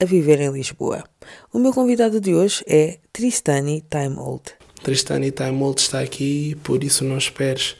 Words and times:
a 0.00 0.04
viver 0.04 0.40
em 0.40 0.52
Lisboa. 0.52 1.04
O 1.52 1.58
meu 1.58 1.72
convidado 1.72 2.20
de 2.20 2.34
hoje 2.34 2.64
é 2.66 2.98
Tristani 3.12 3.84
Time 3.88 4.16
Old. 4.18 4.42
Tristani 4.82 5.30
Time 5.30 5.62
Old 5.62 5.80
está 5.80 6.00
aqui, 6.00 6.56
por 6.62 6.82
isso 6.82 7.04
não 7.04 7.18
esperes. 7.18 7.76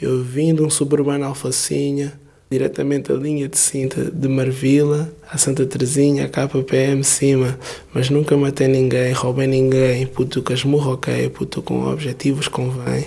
Eu 0.00 0.22
vim 0.22 0.54
de 0.54 0.62
um 0.62 0.70
suburbano 0.70 1.24
Alfacinha, 1.24 2.18
diretamente 2.50 3.10
a 3.10 3.14
linha 3.14 3.48
de 3.48 3.58
cinta 3.58 4.10
de 4.10 4.28
Marvila 4.28 5.12
a 5.28 5.36
Santa 5.36 5.66
Terezinha, 5.66 6.24
a 6.24 6.28
KPM 6.28 7.02
cima, 7.02 7.58
mas 7.92 8.10
nunca 8.10 8.36
matei 8.36 8.68
ninguém, 8.68 9.12
roubei 9.12 9.46
ninguém, 9.46 10.06
puto 10.06 10.42
que 10.42 10.52
esmurro 10.52 10.92
ok, 10.92 11.28
puto 11.30 11.60
com 11.62 11.84
objetivos 11.86 12.48
convém. 12.48 13.06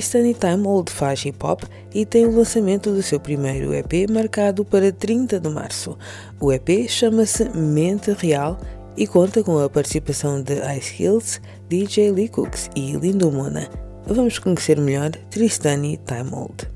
Tristani 0.00 0.32
Time 0.32 0.66
Old 0.66 0.90
faz 0.90 1.26
hip 1.26 1.44
hop 1.44 1.64
e 1.94 2.06
tem 2.06 2.24
o 2.24 2.34
lançamento 2.34 2.90
do 2.90 3.02
seu 3.02 3.20
primeiro 3.20 3.74
EP 3.74 4.08
marcado 4.10 4.64
para 4.64 4.90
30 4.90 5.38
de 5.38 5.48
março. 5.50 5.98
O 6.40 6.50
EP 6.50 6.88
chama-se 6.88 7.50
Mente 7.50 8.10
Real 8.12 8.58
e 8.96 9.06
conta 9.06 9.44
com 9.44 9.58
a 9.58 9.68
participação 9.68 10.42
de 10.42 10.54
Ice 10.78 11.02
Hills, 11.02 11.38
DJ 11.68 12.12
Lee 12.12 12.30
Cooks 12.30 12.70
e 12.74 12.92
Lindo 12.92 13.30
Mona. 13.30 13.68
Vamos 14.06 14.38
conhecer 14.38 14.80
melhor 14.80 15.10
Tristani 15.30 15.98
Time 15.98 16.30
Old. 16.32 16.66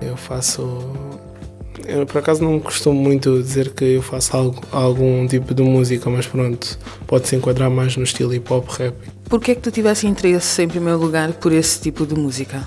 Eu 0.00 0.16
faço. 0.16 0.62
Eu 1.90 2.06
por 2.06 2.18
acaso 2.18 2.40
não 2.40 2.60
costumo 2.60 3.00
muito 3.02 3.42
dizer 3.42 3.70
que 3.70 3.84
eu 3.84 4.02
faço 4.02 4.36
algo, 4.36 4.62
algum 4.70 5.26
tipo 5.26 5.52
de 5.52 5.62
música, 5.62 6.08
mas 6.08 6.24
pronto, 6.24 6.78
pode-se 7.04 7.34
enquadrar 7.34 7.68
mais 7.68 7.96
no 7.96 8.04
estilo 8.04 8.32
hip 8.32 8.52
hop 8.52 8.68
rap. 8.78 8.94
Por 9.28 9.40
que 9.40 9.50
é 9.50 9.54
que 9.56 9.60
tu 9.60 9.72
tivesse 9.72 10.06
interesse, 10.06 10.62
em 10.62 10.68
primeiro 10.68 10.98
lugar, 11.00 11.32
por 11.32 11.52
esse 11.52 11.80
tipo 11.80 12.06
de 12.06 12.14
música? 12.14 12.66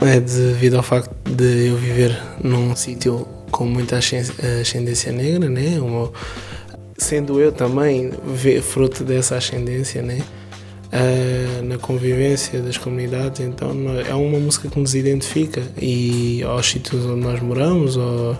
É 0.00 0.18
devido 0.18 0.76
ao 0.76 0.82
facto 0.82 1.14
de 1.30 1.68
eu 1.68 1.76
viver 1.76 2.18
num 2.42 2.74
sítio 2.74 3.28
com 3.50 3.66
muita 3.66 3.98
ascendência 3.98 5.12
negra, 5.12 5.48
né? 5.50 5.78
Uma, 5.78 6.10
sendo 6.96 7.38
eu 7.38 7.52
também 7.52 8.12
fruto 8.62 9.04
dessa 9.04 9.36
ascendência, 9.36 10.00
né? 10.00 10.22
Uh, 10.92 11.64
na 11.64 11.76
convivência 11.76 12.60
das 12.60 12.78
comunidades, 12.78 13.40
então 13.40 13.70
é 14.08 14.14
uma 14.14 14.38
música 14.38 14.68
que 14.68 14.78
nos 14.78 14.94
identifica 14.94 15.60
e 15.80 16.40
aos 16.44 16.66
sítios 16.66 17.04
onde 17.04 17.20
nós 17.20 17.40
moramos, 17.40 17.96
ou 17.96 18.36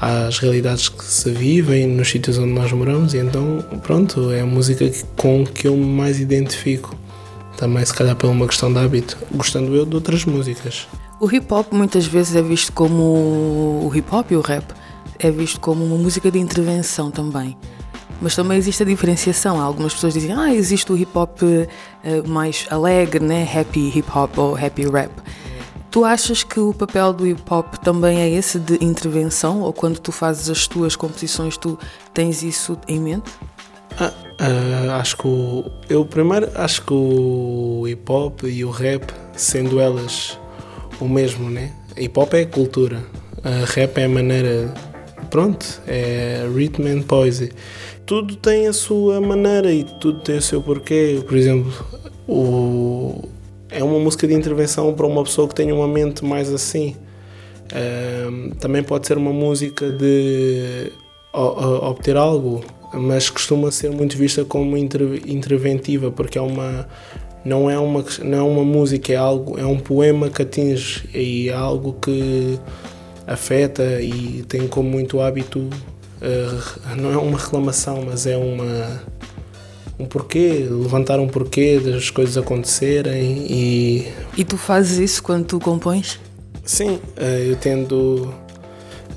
às 0.00 0.38
realidades 0.38 0.88
que 0.88 1.02
se 1.02 1.30
vivem 1.30 1.86
nos 1.86 2.10
sítios 2.10 2.36
onde 2.36 2.52
nós 2.52 2.70
moramos, 2.72 3.14
e 3.14 3.18
então, 3.18 3.64
pronto, 3.82 4.30
é 4.30 4.40
a 4.40 4.46
música 4.46 4.90
com 5.16 5.46
que 5.46 5.66
eu 5.66 5.76
mais 5.76 6.20
identifico. 6.20 6.94
Também, 7.56 7.84
se 7.84 7.94
calhar, 7.94 8.14
por 8.14 8.28
uma 8.30 8.46
questão 8.46 8.72
de 8.72 8.78
hábito, 8.78 9.16
gostando 9.32 9.74
eu 9.74 9.84
de 9.84 9.94
outras 9.94 10.24
músicas. 10.24 10.86
O 11.20 11.28
hip 11.34 11.52
hop 11.52 11.72
muitas 11.72 12.06
vezes 12.06 12.36
é 12.36 12.42
visto 12.42 12.72
como. 12.72 13.02
O 13.82 13.90
hip 13.92 14.14
hop 14.14 14.30
e 14.30 14.36
o 14.36 14.40
rap 14.40 14.64
é 15.18 15.30
visto 15.30 15.58
como 15.58 15.84
uma 15.84 15.96
música 15.96 16.30
de 16.30 16.38
intervenção 16.38 17.10
também. 17.10 17.56
Mas 18.20 18.34
também 18.34 18.58
existe 18.58 18.82
a 18.82 18.86
diferenciação. 18.86 19.60
Algumas 19.60 19.94
pessoas 19.94 20.14
dizem, 20.14 20.32
ah, 20.32 20.52
existe 20.52 20.90
o 20.92 20.96
hip 20.96 21.16
hop 21.16 21.40
uh, 21.42 22.28
mais 22.28 22.66
alegre, 22.70 23.24
né? 23.24 23.48
Happy 23.54 23.92
hip 23.96 24.08
hop 24.12 24.36
ou 24.38 24.56
happy 24.56 24.88
rap. 24.88 25.10
Tu 25.90 26.04
achas 26.04 26.42
que 26.42 26.60
o 26.60 26.74
papel 26.74 27.12
do 27.12 27.26
hip 27.26 27.42
hop 27.50 27.76
também 27.76 28.20
é 28.20 28.28
esse 28.28 28.58
de 28.58 28.84
intervenção? 28.84 29.62
Ou 29.62 29.72
quando 29.72 29.98
tu 29.98 30.12
fazes 30.12 30.50
as 30.50 30.66
tuas 30.66 30.94
composições, 30.94 31.56
tu 31.56 31.78
tens 32.12 32.42
isso 32.42 32.76
em 32.86 33.00
mente? 33.00 33.30
Ah, 33.98 34.12
uh, 34.40 34.90
acho 34.92 35.16
que 35.16 35.26
o, 35.26 35.64
eu 35.88 36.04
primeiro 36.04 36.50
acho 36.54 36.82
que 36.82 36.92
o 36.92 37.84
hip 37.88 38.10
hop 38.10 38.44
e 38.44 38.64
o 38.64 38.70
rap, 38.70 39.12
sendo 39.34 39.80
elas 39.80 40.38
o 41.00 41.08
mesmo, 41.08 41.48
né? 41.50 41.72
Hip 41.96 42.18
hop 42.18 42.34
é 42.34 42.44
cultura, 42.44 43.04
uh, 43.38 43.64
rap 43.66 43.98
é 43.98 44.04
a 44.04 44.08
maneira, 44.08 44.74
pronto, 45.30 45.80
é 45.86 46.46
rhythm 46.54 46.86
and 46.86 47.02
poesy. 47.02 47.50
Tudo 48.06 48.36
tem 48.36 48.66
a 48.66 48.72
sua 48.72 49.20
maneira 49.20 49.72
e 49.72 49.84
tudo 49.84 50.20
tem 50.20 50.38
o 50.38 50.42
seu 50.42 50.62
porquê. 50.62 51.22
Por 51.26 51.36
exemplo, 51.36 51.72
o, 52.26 53.28
é 53.70 53.82
uma 53.84 53.98
música 53.98 54.26
de 54.26 54.34
intervenção 54.34 54.92
para 54.94 55.06
uma 55.06 55.22
pessoa 55.22 55.48
que 55.48 55.54
tenha 55.54 55.74
uma 55.74 55.88
mente 55.88 56.24
mais 56.24 56.52
assim. 56.52 56.96
Um, 57.70 58.50
também 58.50 58.82
pode 58.82 59.06
ser 59.06 59.18
uma 59.18 59.32
música 59.32 59.90
de 59.90 60.90
obter 61.32 62.16
algo, 62.16 62.64
mas 62.94 63.28
costuma 63.28 63.70
ser 63.70 63.90
muito 63.90 64.16
vista 64.16 64.44
como 64.44 64.76
interventiva 64.76 66.10
porque 66.10 66.38
é 66.38 66.40
uma 66.40 66.88
não 67.44 67.70
é 67.70 67.78
uma 67.78 68.04
não 68.24 68.38
é 68.38 68.42
uma 68.42 68.64
música 68.64 69.12
é 69.12 69.16
algo 69.16 69.58
é 69.58 69.64
um 69.64 69.78
poema 69.78 70.28
que 70.28 70.42
atinge 70.42 71.08
e 71.14 71.48
é 71.48 71.54
algo 71.54 71.94
que 72.02 72.58
afeta 73.28 74.00
e 74.00 74.44
tem 74.48 74.66
como 74.66 74.88
muito 74.88 75.20
hábito 75.20 75.60
uh, 75.60 76.96
não 76.96 77.12
é 77.12 77.16
uma 77.16 77.38
reclamação 77.38 78.02
mas 78.06 78.26
é 78.26 78.36
uma 78.36 79.02
um 79.98 80.06
porquê, 80.06 80.66
levantar 80.70 81.18
um 81.18 81.26
porquê 81.26 81.80
das 81.80 82.08
coisas 82.08 82.36
acontecerem 82.36 83.46
e... 83.50 84.08
E 84.36 84.44
tu 84.44 84.56
fazes 84.56 84.98
isso 84.98 85.22
quando 85.22 85.44
tu 85.44 85.58
compões? 85.58 86.20
Sim, 86.64 87.00
eh, 87.16 87.46
eu 87.48 87.56
tendo 87.56 88.32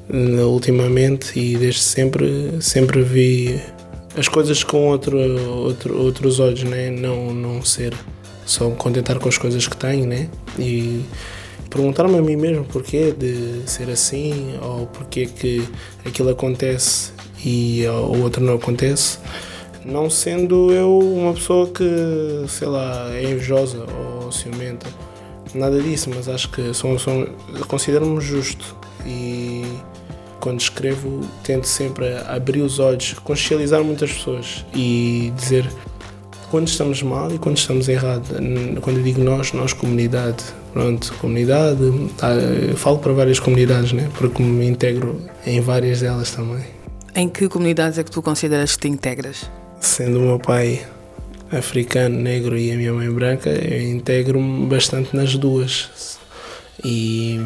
ultimamente 0.09 1.39
e 1.39 1.55
desde 1.55 1.81
sempre, 1.81 2.57
sempre 2.59 3.01
vi 3.03 3.61
as 4.17 4.27
coisas 4.27 4.63
com 4.63 4.87
outro, 4.87 5.17
outro, 5.17 5.97
outros 5.97 6.39
olhos, 6.39 6.63
né? 6.63 6.89
não, 6.89 7.33
não 7.33 7.63
ser 7.63 7.93
só 8.45 8.67
me 8.67 8.75
contentar 8.75 9.19
com 9.19 9.29
as 9.29 9.37
coisas 9.37 9.67
que 9.67 9.77
tenho 9.77 10.07
né? 10.07 10.29
e 10.57 11.05
perguntar-me 11.71 12.17
a 12.17 12.21
mim 12.21 12.35
mesmo 12.35 12.63
porquê 12.65 13.11
de 13.11 13.63
ser 13.65 13.89
assim 13.89 14.59
ou 14.61 14.85
porquê 14.85 15.25
que 15.25 15.67
aquilo 16.05 16.29
acontece 16.29 17.11
e 17.43 17.83
o 17.87 18.21
outro 18.21 18.43
não 18.43 18.53
acontece 18.53 19.17
não 19.85 20.09
sendo 20.09 20.71
eu 20.71 20.99
uma 20.99 21.33
pessoa 21.33 21.67
que, 21.67 22.45
sei 22.47 22.67
lá, 22.67 23.09
é 23.13 23.23
invejosa 23.23 23.85
ou 24.23 24.31
ciumenta. 24.31 24.87
Nada 25.53 25.81
disso, 25.81 26.09
mas 26.13 26.29
acho 26.29 26.49
que 26.49 26.73
sou, 26.73 26.97
sou, 26.97 27.27
considero-me 27.67 28.21
justo 28.21 28.75
e 29.05 29.63
quando 30.39 30.59
escrevo 30.59 31.21
tento 31.43 31.67
sempre 31.67 32.15
abrir 32.27 32.61
os 32.61 32.79
olhos, 32.79 33.13
consciencializar 33.19 33.83
muitas 33.83 34.13
pessoas 34.13 34.65
e 34.73 35.33
dizer 35.35 35.69
quando 36.49 36.67
estamos 36.67 37.01
mal 37.03 37.33
e 37.33 37.37
quando 37.37 37.57
estamos 37.57 37.89
errado. 37.89 38.27
Quando 38.81 38.97
eu 38.97 39.03
digo 39.03 39.21
nós, 39.23 39.51
nós 39.51 39.73
comunidade. 39.73 40.43
Pronto, 40.73 41.13
comunidade, 41.15 41.79
tá, 42.17 42.29
eu 42.31 42.77
falo 42.77 42.99
para 42.99 43.11
várias 43.11 43.39
comunidades, 43.39 43.91
né? 43.91 44.09
porque 44.17 44.41
me 44.41 44.65
integro 44.65 45.21
em 45.45 45.59
várias 45.59 45.99
delas 45.99 46.31
também. 46.31 46.65
Em 47.13 47.27
que 47.27 47.49
comunidades 47.49 47.97
é 47.97 48.03
que 48.03 48.11
tu 48.11 48.21
consideras 48.21 48.75
que 48.75 48.83
te 48.83 48.87
integras? 48.87 49.49
sendo 49.81 50.19
o 50.19 50.21
meu 50.21 50.39
pai 50.39 50.85
africano, 51.51 52.15
negro 52.15 52.57
e 52.57 52.71
a 52.71 52.77
minha 52.77 52.93
mãe 52.93 53.11
branca, 53.11 53.49
eu 53.49 53.81
integro-me 53.81 54.67
bastante 54.67 55.13
nas 55.15 55.35
duas 55.35 56.17
e 56.85 57.39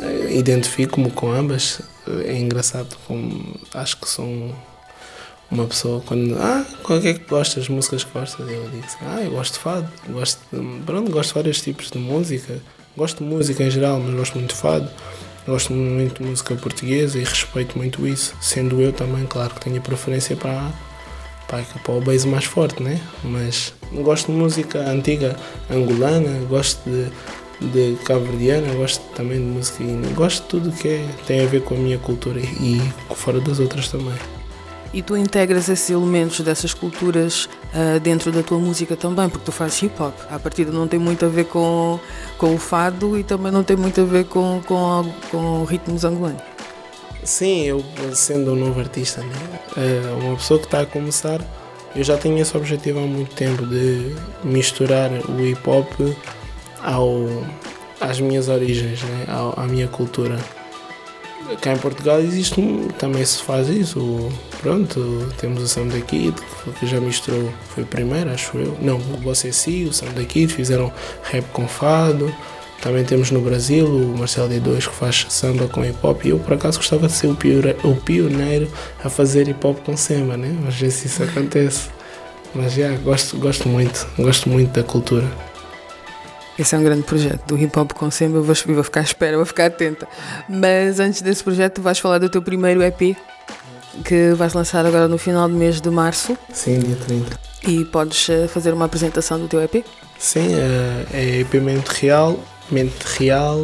eh, 0.00 0.36
identifico-me 0.36 1.10
com 1.10 1.30
ambas. 1.30 1.80
É 2.24 2.36
engraçado 2.36 2.96
como 3.06 3.60
acho 3.72 3.98
que 3.98 4.08
são 4.08 4.52
uma 5.54 5.66
pessoa 5.66 6.02
quando 6.04 6.36
ah 6.36 6.64
qual 6.82 6.98
é 6.98 7.14
que 7.14 7.24
gostas? 7.28 7.68
Músicas 7.68 8.04
que 8.04 8.12
gostas? 8.12 8.48
Eu 8.48 8.68
digo 8.70 8.84
assim, 8.84 8.98
ah 9.02 9.22
eu 9.22 9.30
gosto 9.30 9.54
de 9.54 9.58
fado 9.60 9.88
gosto 10.08 10.40
de, 10.52 10.82
pronto 10.82 11.10
gosto 11.10 11.28
de 11.30 11.34
vários 11.34 11.60
tipos 11.60 11.90
de 11.90 11.98
música. 11.98 12.58
Gosto 12.96 13.24
de 13.24 13.30
música 13.30 13.62
em 13.62 13.70
geral 13.70 13.98
mas 14.00 14.14
gosto 14.14 14.38
muito 14.38 14.54
de 14.54 14.60
fado. 14.60 14.90
Gosto 15.46 15.72
muito 15.72 16.22
de 16.22 16.28
música 16.28 16.54
portuguesa 16.56 17.18
e 17.18 17.24
respeito 17.24 17.78
muito 17.78 18.06
isso 18.06 18.34
sendo 18.40 18.80
eu 18.80 18.92
também 18.92 19.24
claro 19.26 19.54
que 19.54 19.60
tenho 19.60 19.80
preferência 19.80 20.36
para 20.36 20.70
para, 21.46 21.62
para 21.62 21.94
o 21.94 22.00
base 22.00 22.26
mais 22.26 22.44
forte 22.44 22.82
né? 22.82 23.00
Mas 23.22 23.72
gosto 23.92 24.32
de 24.32 24.38
música 24.38 24.80
antiga 24.90 25.36
angolana 25.70 26.44
gosto 26.48 26.88
de 26.88 27.10
de 27.60 27.96
cabo-verdiana, 28.04 28.74
gosto 28.74 29.00
também 29.14 29.38
de 29.38 29.44
música 29.44 29.82
e 29.82 30.12
gosto 30.14 30.42
de 30.42 30.48
tudo 30.48 30.72
que 30.72 30.88
é, 30.88 31.08
tem 31.26 31.44
a 31.44 31.46
ver 31.46 31.62
com 31.62 31.74
a 31.74 31.78
minha 31.78 31.98
cultura 31.98 32.40
e 32.40 32.80
fora 33.14 33.40
das 33.40 33.60
outras 33.60 33.88
também. 33.88 34.14
E 34.94 35.02
tu 35.02 35.16
integras 35.16 35.68
esses 35.68 35.90
elementos 35.90 36.40
dessas 36.40 36.72
culturas 36.72 37.46
uh, 37.74 37.98
dentro 37.98 38.30
da 38.30 38.44
tua 38.44 38.58
música 38.58 38.94
também, 38.94 39.28
porque 39.28 39.44
tu 39.44 39.50
fazes 39.50 39.82
hip 39.82 40.00
hop. 40.00 40.14
A 40.30 40.38
partida 40.38 40.70
não 40.70 40.86
tem 40.86 41.00
muito 41.00 41.24
a 41.24 41.28
ver 41.28 41.46
com, 41.46 41.98
com 42.38 42.54
o 42.54 42.58
fado 42.58 43.18
e 43.18 43.24
também 43.24 43.50
não 43.50 43.64
tem 43.64 43.76
muito 43.76 44.00
a 44.00 44.04
ver 44.04 44.24
com, 44.26 44.62
com, 44.64 45.12
com 45.32 45.64
ritmos 45.64 46.04
angolanos. 46.04 46.40
Sim, 47.24 47.64
eu 47.64 47.84
sendo 48.12 48.52
um 48.52 48.54
novo 48.54 48.78
artista, 48.78 49.20
né? 49.20 49.34
Uh, 49.76 50.26
uma 50.26 50.36
pessoa 50.36 50.60
que 50.60 50.66
está 50.66 50.82
a 50.82 50.86
começar, 50.86 51.40
eu 51.96 52.04
já 52.04 52.16
tenho 52.16 52.38
esse 52.38 52.56
objetivo 52.56 53.00
há 53.00 53.06
muito 53.06 53.34
tempo 53.34 53.66
de 53.66 54.14
misturar 54.44 55.10
o 55.28 55.44
hip 55.44 55.68
hop 55.68 55.90
ao, 56.80 57.26
às 58.00 58.20
minhas 58.20 58.48
origens, 58.48 59.02
né? 59.02 59.24
à, 59.26 59.62
à 59.62 59.66
minha 59.66 59.88
cultura. 59.88 60.38
Cá 61.60 61.72
em 61.72 61.78
Portugal 61.78 62.20
existe, 62.20 62.62
também 62.96 63.24
se 63.24 63.42
faz 63.42 63.68
isso. 63.68 64.30
Pronto, 64.64 65.30
temos 65.36 65.62
o 65.62 65.68
Sam 65.68 65.90
Kid, 66.06 66.34
que 66.80 66.86
já 66.86 66.98
misturou, 66.98 67.52
foi 67.68 67.82
o 67.82 67.86
primeiro, 67.86 68.30
acho 68.30 68.56
eu. 68.56 68.74
Não, 68.80 68.96
o 68.96 69.18
Você 69.18 69.52
Sim, 69.52 69.84
o 69.84 69.92
Sam 69.92 70.06
Kid, 70.26 70.50
fizeram 70.50 70.90
rap 71.22 71.44
com 71.52 71.68
fado. 71.68 72.34
Também 72.80 73.04
temos 73.04 73.30
no 73.30 73.42
Brasil 73.42 73.86
o 73.86 74.16
Marcelo 74.16 74.48
D2 74.48 74.88
que 74.88 74.94
faz 74.94 75.26
samba 75.28 75.68
com 75.68 75.84
hip 75.84 75.98
hop. 76.02 76.24
E 76.24 76.30
eu, 76.30 76.38
por 76.38 76.54
acaso, 76.54 76.78
gostava 76.78 77.08
de 77.08 77.12
ser 77.12 77.26
o 77.26 77.36
pioneiro 77.94 78.72
a 79.04 79.10
fazer 79.10 79.46
hip 79.48 79.66
hop 79.66 79.80
com 79.84 79.98
samba, 79.98 80.34
né? 80.38 80.58
Mas 80.64 80.76
ver 80.76 80.90
se 80.90 81.08
isso 81.08 81.22
acontece. 81.22 81.90
Mas 82.54 82.72
já, 82.72 82.88
gosto, 82.96 83.36
gosto 83.36 83.68
muito, 83.68 84.08
gosto 84.16 84.48
muito 84.48 84.72
da 84.72 84.82
cultura. 84.82 85.30
Esse 86.58 86.74
é 86.74 86.78
um 86.78 86.84
grande 86.84 87.02
projeto 87.02 87.46
do 87.46 87.58
hip 87.58 87.78
hop 87.78 87.92
com 87.92 88.10
samba. 88.10 88.38
Eu 88.38 88.42
vou, 88.42 88.54
vou 88.54 88.84
ficar 88.84 89.00
à 89.00 89.04
espera, 89.04 89.36
vou 89.36 89.44
ficar 89.44 89.66
atenta. 89.66 90.08
Mas 90.48 91.00
antes 91.00 91.20
desse 91.20 91.44
projeto, 91.44 91.82
vais 91.82 91.98
falar 91.98 92.16
do 92.16 92.30
teu 92.30 92.40
primeiro 92.40 92.82
EP 92.82 93.14
que 94.04 94.32
vais 94.34 94.54
lançar 94.54 94.84
agora 94.86 95.08
no 95.08 95.18
final 95.18 95.48
do 95.48 95.54
mês 95.54 95.80
de 95.80 95.90
março. 95.90 96.36
Sim, 96.52 96.78
dia 96.78 96.96
30. 96.96 97.38
E 97.66 97.84
podes 97.86 98.28
eh, 98.28 98.46
fazer 98.48 98.72
uma 98.72 98.84
apresentação 98.84 99.38
do 99.38 99.48
teu 99.48 99.62
EP? 99.62 99.84
Sim, 100.18 100.54
eh, 100.54 101.06
é 101.12 101.40
EP 101.40 101.54
Mente 101.54 101.88
Real. 101.88 102.38
Mente 102.70 103.04
Real, 103.18 103.58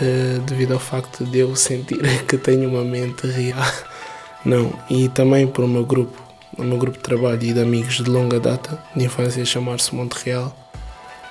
eh, 0.00 0.38
devido 0.46 0.74
ao 0.74 0.80
facto 0.80 1.24
de 1.24 1.38
eu 1.38 1.56
sentir 1.56 2.00
que 2.28 2.36
tenho 2.36 2.68
uma 2.68 2.84
mente 2.84 3.26
real. 3.26 3.64
Não, 4.44 4.72
e 4.90 5.08
também 5.08 5.46
por 5.46 5.64
o 5.64 5.68
meu 5.68 5.84
grupo, 5.84 6.20
o 6.58 6.62
meu 6.62 6.76
grupo 6.76 6.98
de 6.98 7.02
trabalho 7.02 7.42
e 7.42 7.52
de 7.52 7.60
amigos 7.60 7.94
de 7.96 8.10
longa 8.10 8.40
data, 8.40 8.82
de 8.94 9.04
infância, 9.04 9.44
chamar-se 9.44 9.94
Monte 9.94 10.14
Real 10.24 10.54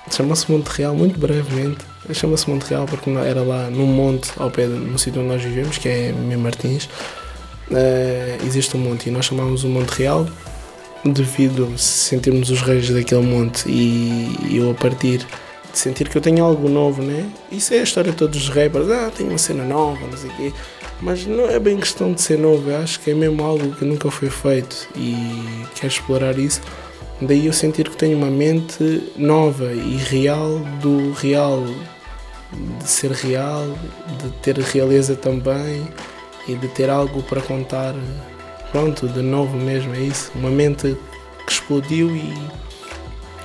Chama-se 0.09 0.51
Monte 0.51 0.67
Real, 0.69 0.95
muito 0.95 1.19
brevemente. 1.19 1.85
Chama-se 2.13 2.49
Monte 2.49 2.69
Real 2.69 2.85
porque 2.85 3.09
era 3.11 3.43
lá 3.43 3.69
num 3.69 3.85
monte, 3.85 4.31
ao 4.37 4.49
pé, 4.49 4.65
no 4.65 4.97
sítio 4.97 5.21
onde 5.21 5.29
nós 5.29 5.43
vivemos, 5.43 5.77
que 5.77 5.87
é 5.87 6.11
Mem 6.11 6.37
Martins. 6.37 6.89
Uh, 7.71 8.45
existe 8.45 8.75
um 8.75 8.81
monte 8.81 9.07
e 9.07 9.11
nós 9.11 9.25
chamamos 9.25 9.63
o 9.63 9.69
Monte 9.69 9.91
Real 9.91 10.27
devido 11.05 11.71
a 11.73 11.77
sentirmos 11.77 12.49
os 12.49 12.61
reis 12.61 12.89
daquele 12.89 13.25
monte 13.25 13.63
e 13.69 14.57
eu 14.57 14.71
a 14.71 14.73
partir 14.73 15.19
de 15.71 15.79
sentir 15.79 16.09
que 16.09 16.17
eu 16.17 16.21
tenho 16.21 16.43
algo 16.43 16.67
novo, 16.67 17.01
né? 17.01 17.29
Isso 17.49 17.73
é 17.73 17.79
a 17.79 17.83
história 17.83 18.11
de 18.11 18.17
todos 18.17 18.37
os 18.37 18.49
rappers, 18.49 18.89
ah, 18.89 19.09
tenho 19.15 19.29
uma 19.29 19.37
cena 19.37 19.63
nova, 19.63 20.05
não 20.05 20.17
sei 20.17 20.29
o 20.29 20.35
quê. 20.35 20.53
Mas 21.01 21.25
não 21.25 21.45
é 21.45 21.57
bem 21.59 21.77
questão 21.77 22.13
de 22.13 22.21
ser 22.21 22.37
novo, 22.37 22.69
eu 22.69 22.77
acho 22.77 22.99
que 22.99 23.11
é 23.11 23.13
mesmo 23.13 23.41
algo 23.43 23.73
que 23.73 23.85
nunca 23.85 24.11
foi 24.11 24.29
feito 24.29 24.87
e 24.95 25.15
quero 25.73 25.87
explorar 25.87 26.37
isso. 26.37 26.61
Daí 27.21 27.45
eu 27.45 27.53
sentir 27.53 27.89
que 27.89 27.95
tenho 27.95 28.17
uma 28.17 28.29
mente 28.29 29.11
nova 29.15 29.71
e 29.71 29.95
real 29.95 30.59
do 30.81 31.13
real, 31.13 31.63
de 32.79 32.89
ser 32.89 33.11
real, 33.11 33.65
de 34.21 34.29
ter 34.41 34.57
realeza 34.59 35.15
também 35.15 35.87
e 36.47 36.55
de 36.55 36.67
ter 36.69 36.89
algo 36.89 37.21
para 37.23 37.41
contar. 37.41 37.93
Pronto, 38.71 39.07
de 39.07 39.21
novo 39.21 39.57
mesmo, 39.57 39.93
é 39.93 39.99
isso. 39.99 40.31
Uma 40.35 40.49
mente 40.49 40.97
que 41.45 41.51
explodiu 41.51 42.15
e 42.15 42.33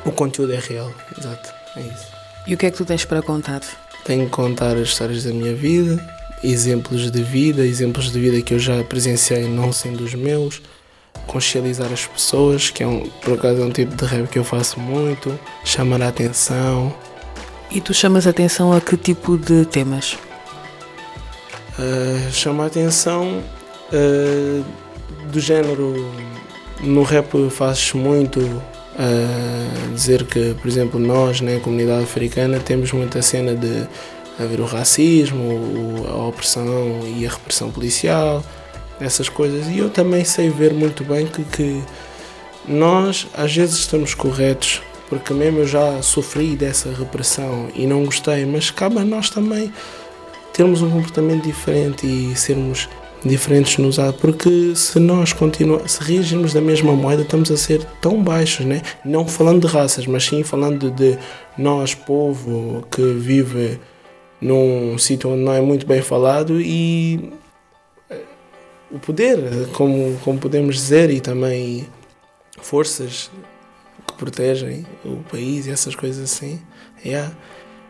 o 0.04 0.12
conteúdo 0.12 0.52
é 0.52 0.58
real, 0.60 0.92
exato, 1.18 1.52
é 1.76 1.80
isso. 1.80 2.06
E 2.46 2.54
o 2.54 2.56
que 2.56 2.66
é 2.66 2.70
que 2.70 2.76
tu 2.76 2.84
tens 2.84 3.04
para 3.04 3.22
contar? 3.22 3.60
Tenho 4.04 4.26
que 4.26 4.30
contar 4.30 4.76
as 4.76 4.88
histórias 4.88 5.24
da 5.24 5.32
minha 5.32 5.54
vida, 5.54 6.00
exemplos 6.44 7.10
de 7.10 7.22
vida, 7.22 7.66
exemplos 7.66 8.12
de 8.12 8.20
vida 8.20 8.40
que 8.40 8.54
eu 8.54 8.58
já 8.58 8.84
presenciei 8.84 9.48
não 9.48 9.72
sendo 9.72 10.04
os 10.04 10.14
meus 10.14 10.62
consciencializar 11.26 11.92
as 11.92 12.06
pessoas, 12.06 12.70
que 12.70 12.82
é 12.82 12.86
um, 12.86 13.08
por 13.22 13.34
acaso 13.34 13.60
é 13.60 13.64
um 13.64 13.70
tipo 13.70 13.94
de 13.94 14.04
rap 14.04 14.28
que 14.28 14.38
eu 14.38 14.44
faço 14.44 14.78
muito, 14.78 15.38
chamar 15.64 16.02
a 16.02 16.08
atenção. 16.08 16.94
E 17.70 17.80
tu 17.80 17.92
chamas 17.92 18.26
a 18.26 18.30
atenção 18.30 18.72
a 18.72 18.80
que 18.80 18.96
tipo 18.96 19.36
de 19.36 19.64
temas? 19.66 20.16
Uh, 21.78 22.32
chama 22.32 22.64
a 22.64 22.66
atenção 22.68 23.42
uh, 23.92 24.64
do 25.30 25.38
género 25.38 26.10
no 26.80 27.02
rap 27.02 27.28
fazes 27.50 27.92
muito 27.92 28.40
uh, 28.40 29.94
dizer 29.94 30.24
que, 30.24 30.54
por 30.54 30.68
exemplo, 30.68 30.98
nós, 30.98 31.40
né, 31.40 31.56
a 31.56 31.60
comunidade 31.60 32.04
africana, 32.04 32.58
temos 32.58 32.92
muita 32.92 33.20
cena 33.20 33.54
de 33.54 33.86
haver 34.38 34.60
o 34.60 34.64
racismo, 34.64 36.06
a 36.08 36.26
opressão 36.26 37.00
e 37.16 37.26
a 37.26 37.30
repressão 37.30 37.70
policial, 37.70 38.44
essas 39.00 39.28
coisas. 39.28 39.66
E 39.68 39.78
eu 39.78 39.90
também 39.90 40.24
sei 40.24 40.50
ver 40.50 40.72
muito 40.72 41.04
bem 41.04 41.26
que, 41.26 41.44
que 41.44 41.82
nós 42.66 43.26
às 43.34 43.54
vezes 43.54 43.76
estamos 43.76 44.14
corretos, 44.14 44.82
porque 45.08 45.32
mesmo 45.32 45.60
eu 45.60 45.66
já 45.66 46.02
sofri 46.02 46.56
dessa 46.56 46.90
repressão 46.90 47.68
e 47.74 47.86
não 47.86 48.04
gostei, 48.04 48.44
mas 48.44 48.70
cabe 48.70 48.98
a 48.98 49.04
nós 49.04 49.30
também 49.30 49.72
termos 50.56 50.80
um 50.80 50.90
comportamento 50.90 51.44
diferente 51.44 52.06
e 52.06 52.34
sermos 52.34 52.88
diferentes 53.22 53.76
nos 53.76 53.98
atos, 53.98 54.20
porque 54.20 54.74
se 54.74 54.98
nós 54.98 55.34
continuamos, 55.34 55.92
se 55.92 56.02
reagirmos 56.02 56.54
da 56.54 56.62
mesma 56.62 56.94
moeda, 56.94 57.22
estamos 57.22 57.50
a 57.50 57.56
ser 57.58 57.84
tão 58.00 58.22
baixos, 58.22 58.64
né? 58.64 58.80
não 59.04 59.28
falando 59.28 59.66
de 59.66 59.72
raças, 59.72 60.06
mas 60.06 60.24
sim 60.24 60.42
falando 60.42 60.90
de 60.90 61.18
nós, 61.58 61.94
povo 61.94 62.86
que 62.90 63.02
vive 63.02 63.78
num 64.40 64.96
sítio 64.96 65.30
onde 65.30 65.42
não 65.42 65.52
é 65.52 65.60
muito 65.60 65.86
bem 65.86 66.00
falado 66.00 66.58
e 66.58 67.32
o 68.90 68.98
poder, 68.98 69.68
como, 69.74 70.16
como 70.24 70.38
podemos 70.38 70.76
dizer, 70.76 71.10
e 71.10 71.20
também 71.20 71.86
forças 72.62 73.30
que 74.06 74.14
protegem 74.14 74.86
o 75.04 75.16
país 75.30 75.66
e 75.66 75.70
essas 75.70 75.94
coisas 75.94 76.32
assim. 76.32 76.60
Yeah. 77.04 77.34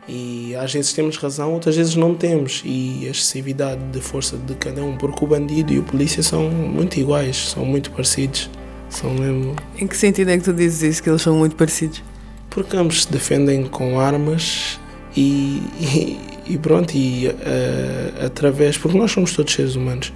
E 0.09 0.55
às 0.55 0.73
vezes 0.73 0.93
temos 0.93 1.17
razão, 1.17 1.53
outras 1.53 1.77
vezes 1.77 1.97
não 1.97 2.15
temos. 2.15 2.63
E 2.65 3.05
a 3.07 3.11
excessividade 3.11 3.83
de 3.93 4.01
força 4.01 4.37
de 4.37 4.55
cada 4.55 4.83
um, 4.85 4.97
porque 4.97 5.25
o 5.25 5.29
bandido 5.29 5.73
e 5.73 5.79
o 5.79 5.83
polícia 5.83 6.23
são 6.23 6.49
muito 6.49 6.99
iguais, 6.99 7.51
são 7.51 7.65
muito 7.65 7.91
parecidos. 7.91 8.49
São 8.89 9.13
mesmo... 9.15 9.57
Em 9.79 9.87
que 9.87 9.97
sentido 9.97 10.31
é 10.31 10.39
que 10.39 10.45
tu 10.45 10.53
dizes 10.53 10.83
isso, 10.83 11.03
que 11.03 11.11
eles 11.11 11.23
são 11.23 11.37
muito 11.37 11.57
parecidos? 11.57 12.03
Porque 12.49 12.77
ambos 12.77 13.03
se 13.03 13.13
defendem 13.13 13.65
com 13.65 13.99
armas 13.99 14.79
e, 15.17 15.61
e, 15.81 16.21
e 16.47 16.59
pronto, 16.59 16.95
e 16.95 17.27
uh, 17.27 18.27
através. 18.27 18.79
Porque 18.79 18.97
nós 18.97 19.11
somos 19.11 19.33
todos 19.35 19.53
seres 19.53 19.75
humanos 19.75 20.13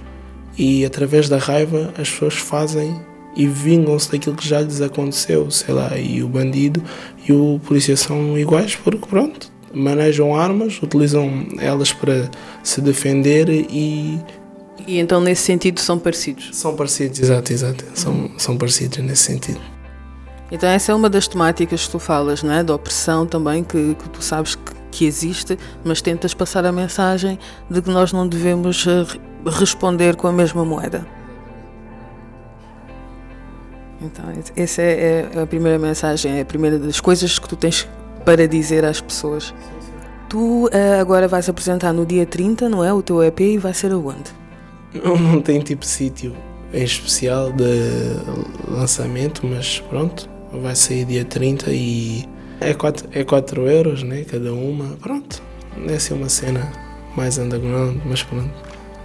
e 0.57 0.85
através 0.85 1.27
da 1.29 1.37
raiva 1.37 1.93
as 1.97 2.09
pessoas 2.09 2.35
fazem 2.35 2.99
e 3.35 3.47
vingam-se 3.47 4.11
daquilo 4.11 4.35
que 4.35 4.47
já 4.47 4.61
lhes 4.61 4.81
aconteceu, 4.81 5.49
sei 5.49 5.73
lá, 5.73 5.97
e 5.97 6.21
o 6.21 6.27
bandido 6.27 6.83
e 7.27 7.31
o 7.31 7.59
polícia 7.65 7.95
são 7.95 8.37
iguais 8.37 8.75
porque 8.75 9.05
pronto, 9.07 9.50
manejam 9.73 10.35
armas, 10.35 10.81
utilizam 10.81 11.47
elas 11.59 11.93
para 11.93 12.29
se 12.63 12.81
defender 12.81 13.49
e 13.49 14.19
e 14.87 14.99
então 14.99 15.21
nesse 15.21 15.43
sentido 15.43 15.79
são 15.79 15.99
parecidos. 15.99 16.49
São 16.53 16.75
parecidos, 16.75 17.19
exato, 17.19 17.53
exato. 17.53 17.85
São, 17.93 18.31
são 18.37 18.57
parecidos 18.57 18.97
nesse 18.99 19.23
sentido. 19.23 19.61
Então 20.51 20.67
essa 20.67 20.91
é 20.91 20.95
uma 20.95 21.09
das 21.09 21.27
temáticas 21.27 21.85
que 21.85 21.91
tu 21.91 21.99
falas, 21.99 22.43
não 22.43 22.51
é? 22.51 22.63
Da 22.63 22.75
opressão 22.75 23.25
também, 23.25 23.63
que, 23.63 23.95
que 23.95 24.09
tu 24.09 24.21
sabes 24.21 24.55
que, 24.55 24.73
que 24.91 25.05
existe, 25.05 25.57
mas 25.83 26.01
tentas 26.01 26.33
passar 26.33 26.65
a 26.65 26.71
mensagem 26.71 27.39
de 27.69 27.81
que 27.81 27.89
nós 27.89 28.11
não 28.11 28.27
devemos 28.27 28.85
eh, 28.85 29.05
responder 29.45 30.15
com 30.15 30.27
a 30.27 30.33
mesma 30.33 30.65
moeda. 30.65 31.07
Então, 34.01 34.25
essa 34.55 34.81
é, 34.81 35.29
é 35.33 35.41
a 35.41 35.45
primeira 35.45 35.77
mensagem, 35.77 36.39
é 36.39 36.41
a 36.41 36.45
primeira 36.45 36.79
das 36.79 36.99
coisas 36.99 37.37
que 37.37 37.47
tu 37.47 37.55
tens 37.55 37.87
para 38.25 38.47
dizer 38.47 38.85
às 38.85 39.01
pessoas. 39.01 39.53
Tu 40.29 40.65
uh, 40.67 40.69
agora 40.99 41.27
vais 41.27 41.49
apresentar 41.49 41.91
no 41.91 42.05
dia 42.05 42.25
30, 42.25 42.69
não 42.69 42.83
é? 42.83 42.93
O 42.93 43.01
teu 43.01 43.21
EP 43.23 43.39
e 43.41 43.57
vai 43.57 43.73
ser 43.73 43.91
aonde? 43.91 44.31
Não, 44.93 45.17
não 45.17 45.41
tem 45.41 45.59
tipo 45.59 45.85
sítio. 45.85 46.35
em 46.73 46.83
especial 46.83 47.51
de 47.51 47.65
lançamento, 48.67 49.45
mas 49.45 49.79
pronto, 49.89 50.29
vai 50.61 50.75
sair 50.75 51.05
dia 51.05 51.25
30 51.25 51.71
e 51.71 52.25
é 52.61 52.73
4, 52.73 53.09
é 53.11 53.23
4 53.23 53.67
euros, 53.67 54.03
né? 54.03 54.23
Cada 54.23 54.53
uma, 54.53 54.95
pronto. 55.01 55.41
É 55.87 55.95
assim 55.95 56.13
uma 56.13 56.29
cena 56.29 56.71
mais 57.15 57.37
underground, 57.37 57.97
mas 58.05 58.23
pronto, 58.23 58.51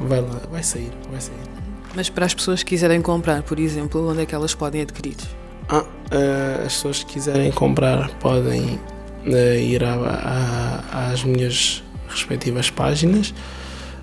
vai 0.00 0.20
lá, 0.20 0.40
vai 0.50 0.62
sair, 0.62 0.92
vai 1.10 1.20
sair. 1.20 1.34
Mas 1.94 2.10
para 2.10 2.26
as 2.26 2.34
pessoas 2.34 2.62
que 2.62 2.70
quiserem 2.70 3.00
comprar, 3.00 3.42
por 3.42 3.58
exemplo, 3.58 4.08
onde 4.10 4.22
é 4.22 4.26
que 4.26 4.34
elas 4.34 4.54
podem 4.54 4.82
adquirir? 4.82 5.16
Ah, 5.68 5.82
uh, 5.82 6.66
as 6.66 6.74
pessoas 6.74 7.02
que 7.02 7.14
quiserem 7.14 7.50
comprar 7.50 8.10
podem 8.18 8.78
ir 9.34 9.82
a, 9.84 9.94
a, 9.94 11.10
às 11.10 11.24
minhas 11.24 11.82
respectivas 12.08 12.70
páginas, 12.70 13.30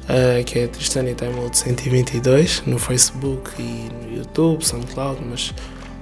uh, 0.03 0.43
que 0.45 0.59
é 0.59 0.67
Tristânia 0.67 1.13
Time 1.13 1.33
Mode 1.33 1.57
122, 1.57 2.63
no 2.65 2.77
Facebook 2.77 3.51
e 3.59 3.89
no 3.91 4.17
YouTube, 4.17 4.65
SoundCloud, 4.65 5.21
mas 5.29 5.53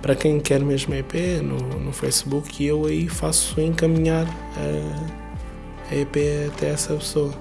para 0.02 0.16
quem 0.16 0.40
quer 0.40 0.62
mesmo 0.62 0.94
EP, 0.96 1.42
no, 1.44 1.58
no 1.80 1.92
Facebook, 1.92 2.64
eu 2.66 2.86
aí 2.86 3.08
faço 3.08 3.62
encaminhar 3.62 4.26
a, 4.58 5.94
a 5.94 5.96
EP 5.96 6.16
até 6.48 6.70
essa 6.70 6.96
pessoa. 6.96 7.34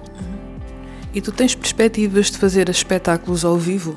E 1.12 1.20
tu 1.20 1.32
tens 1.32 1.54
perspectivas 1.54 2.30
de 2.30 2.38
fazer 2.38 2.68
espetáculos 2.68 3.44
ao 3.44 3.56
vivo? 3.56 3.96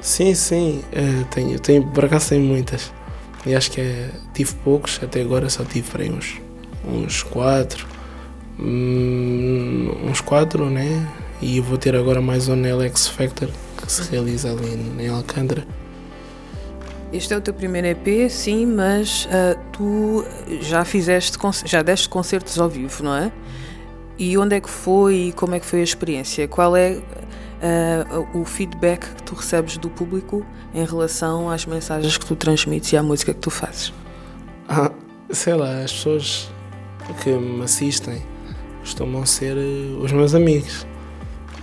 Sim, 0.00 0.34
sim, 0.34 0.82
uh, 0.92 1.24
tenho, 1.26 1.60
tenho, 1.60 1.86
por 1.88 2.04
acaso 2.04 2.30
tenho 2.30 2.44
muitas. 2.44 2.92
E 3.46 3.54
acho 3.54 3.70
que 3.70 3.80
é, 3.80 4.10
tive 4.32 4.54
poucos, 4.64 4.98
até 5.02 5.20
agora 5.20 5.48
só 5.50 5.64
tive 5.64 5.90
para 5.90 6.04
uns, 6.04 6.40
uns 6.84 7.22
quatro. 7.22 7.86
Hum, 8.58 9.90
uns 10.04 10.20
quatro, 10.20 10.68
né? 10.70 11.06
E 11.40 11.60
vou 11.60 11.76
ter 11.76 11.96
agora 11.96 12.20
mais 12.20 12.48
um 12.48 12.56
no 12.56 12.82
X 12.82 13.08
Factor 13.08 13.48
que 13.76 13.90
se 13.90 14.10
realiza 14.10 14.50
ali 14.50 14.78
em 14.98 15.08
Alcântara. 15.08 15.66
Este 17.12 17.34
é 17.34 17.36
o 17.36 17.40
teu 17.40 17.52
primeiro 17.52 17.88
EP, 17.88 18.30
sim, 18.30 18.64
mas 18.64 19.26
uh, 19.26 19.58
tu 19.70 20.24
já 20.62 20.84
fizeste, 20.84 21.36
já 21.66 21.82
deste 21.82 22.08
concertos 22.08 22.58
ao 22.58 22.70
vivo, 22.70 23.02
não 23.02 23.14
é? 23.14 23.30
E 24.18 24.38
onde 24.38 24.56
é 24.56 24.60
que 24.60 24.70
foi 24.70 25.14
e 25.14 25.32
como 25.32 25.54
é 25.54 25.60
que 25.60 25.66
foi 25.66 25.80
a 25.80 25.82
experiência? 25.82 26.48
Qual 26.48 26.74
é 26.74 26.92
uh, 27.62 28.38
o 28.38 28.44
feedback 28.44 29.14
que 29.14 29.22
tu 29.24 29.34
recebes 29.34 29.76
do 29.76 29.90
público 29.90 30.46
em 30.74 30.84
relação 30.86 31.50
às 31.50 31.66
mensagens 31.66 32.16
que 32.16 32.24
tu 32.24 32.34
transmites 32.34 32.92
e 32.92 32.96
à 32.96 33.02
música 33.02 33.34
que 33.34 33.40
tu 33.40 33.50
fazes? 33.50 33.92
Ah, 34.68 34.90
sei 35.30 35.54
lá, 35.54 35.82
as 35.82 35.92
pessoas 35.92 36.50
que 37.22 37.30
me 37.30 37.62
assistem 37.62 38.22
costumam 38.80 39.24
ser 39.24 39.56
eh, 39.56 39.96
os 40.00 40.10
meus 40.12 40.34
amigos 40.34 40.86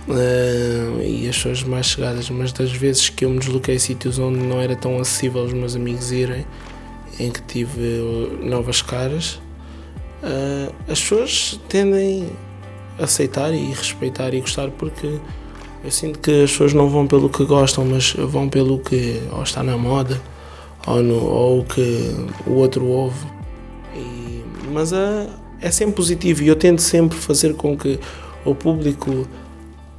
uh, 0.08 1.02
e 1.02 1.28
as 1.28 1.36
pessoas 1.36 1.62
mais 1.62 1.86
chegadas, 1.86 2.30
mas 2.30 2.52
das 2.52 2.72
vezes 2.72 3.08
que 3.08 3.24
eu 3.24 3.30
me 3.30 3.38
desloquei 3.38 3.76
a 3.76 3.78
sítios 3.78 4.18
onde 4.18 4.38
não 4.38 4.60
era 4.60 4.74
tão 4.74 4.98
acessível 4.98 5.42
os 5.42 5.52
meus 5.52 5.76
amigos 5.76 6.10
irem, 6.10 6.46
em 7.18 7.30
que 7.30 7.42
tive 7.42 8.38
novas 8.42 8.80
caras, 8.82 9.40
uh, 10.22 10.72
as 10.88 11.00
pessoas 11.00 11.60
tendem 11.68 12.30
a 12.98 13.04
aceitar 13.04 13.52
e 13.52 13.66
respeitar 13.72 14.32
e 14.34 14.40
gostar 14.40 14.70
porque 14.70 15.18
eu 15.82 15.90
sinto 15.90 16.18
que 16.18 16.44
as 16.44 16.50
pessoas 16.50 16.74
não 16.74 16.88
vão 16.88 17.06
pelo 17.06 17.28
que 17.28 17.44
gostam, 17.44 17.84
mas 17.84 18.12
vão 18.12 18.48
pelo 18.48 18.78
que 18.78 19.22
ou 19.32 19.42
está 19.42 19.62
na 19.62 19.76
moda 19.76 20.20
ou, 20.86 21.02
no, 21.02 21.22
ou 21.24 21.60
o 21.60 21.64
que 21.64 22.14
o 22.46 22.52
outro 22.52 22.86
ouve. 22.86 23.26
Mas 24.70 24.92
é, 24.92 25.26
é 25.60 25.70
sempre 25.70 25.94
positivo 25.94 26.42
e 26.42 26.48
eu 26.48 26.56
tento 26.56 26.80
sempre 26.80 27.18
fazer 27.18 27.54
com 27.54 27.76
que 27.76 27.98
o 28.44 28.54
público. 28.54 29.26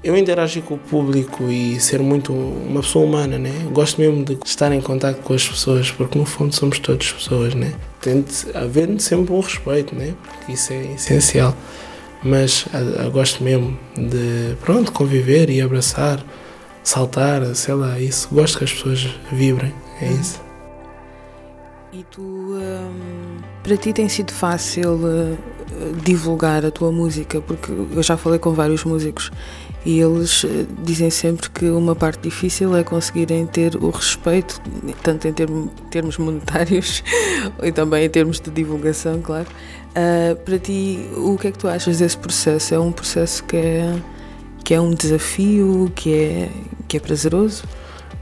Eu 0.03 0.17
interagir 0.17 0.63
com 0.63 0.73
o 0.73 0.77
público 0.79 1.43
e 1.43 1.79
ser 1.79 1.99
muito 1.99 2.33
uma 2.33 2.81
pessoa 2.81 3.05
humana, 3.05 3.37
né? 3.37 3.53
Gosto 3.71 4.01
mesmo 4.01 4.23
de 4.25 4.35
estar 4.43 4.71
em 4.71 4.81
contato 4.81 5.21
com 5.21 5.33
as 5.33 5.47
pessoas, 5.47 5.91
porque 5.91 6.17
no 6.17 6.25
fundo 6.25 6.55
somos 6.55 6.79
todas 6.79 7.11
pessoas, 7.11 7.53
né? 7.53 7.71
Tente 8.01 8.47
haver 8.55 8.99
sempre 8.99 9.31
um 9.31 9.39
respeito, 9.39 9.93
né? 9.93 10.15
Porque 10.23 10.53
isso 10.53 10.73
é 10.73 10.93
essencial 10.93 11.55
mas 12.23 12.65
eu 13.03 13.11
gosto 13.11 13.43
mesmo 13.43 13.77
de 13.95 14.55
pronto 14.61 14.91
conviver 14.91 15.49
e 15.49 15.61
abraçar, 15.61 16.23
saltar, 16.83 17.43
sei 17.55 17.73
lá, 17.73 17.99
isso. 17.99 18.29
Gosto 18.31 18.59
que 18.59 18.63
as 18.63 18.73
pessoas 18.73 19.09
vibrem, 19.31 19.73
é 20.01 20.07
isso. 20.07 20.41
E 21.91 22.03
tu, 22.03 22.21
hum, 22.21 23.37
para 23.63 23.77
ti 23.77 23.93
tem 23.93 24.09
sido 24.09 24.31
fácil 24.31 24.95
uh, 24.95 25.37
divulgar 26.03 26.65
a 26.65 26.71
tua 26.71 26.91
música, 26.91 27.41
porque 27.41 27.71
eu 27.71 28.03
já 28.03 28.17
falei 28.17 28.39
com 28.39 28.53
vários 28.53 28.83
músicos 28.83 29.31
e 29.85 29.99
eles 29.99 30.43
uh, 30.43 30.67
dizem 30.83 31.09
sempre 31.09 31.49
que 31.49 31.69
uma 31.69 31.95
parte 31.95 32.21
difícil 32.21 32.75
é 32.75 32.83
conseguirem 32.83 33.45
ter 33.45 33.75
o 33.75 33.89
respeito, 33.89 34.61
tanto 35.03 35.27
em 35.27 35.33
termos 35.89 36.17
monetários 36.17 37.03
e 37.61 37.71
também 37.71 38.05
em 38.05 38.09
termos 38.09 38.39
de 38.39 38.49
divulgação, 38.51 39.21
claro, 39.21 39.47
Uh, 39.91 40.37
para 40.45 40.57
ti, 40.57 41.09
o 41.17 41.37
que 41.37 41.47
é 41.47 41.51
que 41.51 41.57
tu 41.57 41.67
achas 41.67 41.99
desse 41.99 42.17
processo? 42.17 42.73
É 42.73 42.79
um 42.79 42.93
processo 42.93 43.43
que 43.43 43.57
é, 43.57 43.93
que 44.63 44.73
é 44.73 44.79
um 44.79 44.93
desafio, 44.93 45.91
que 45.93 46.13
é, 46.13 46.49
que 46.87 46.95
é 46.95 46.99
prazeroso? 46.99 47.63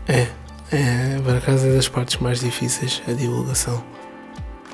É, 0.08 0.28
é, 0.72 1.20
acaso 1.38 1.68
é 1.68 1.76
das 1.76 1.88
partes 1.88 2.18
mais 2.18 2.40
difíceis, 2.40 3.04
a 3.08 3.12
divulgação. 3.12 3.84